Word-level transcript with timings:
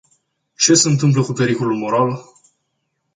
Ce 0.57 0.73
se 0.73 0.89
întâmplă 0.89 1.21
cu 1.21 1.31
pericolul 1.31 1.77
moral? 1.77 2.23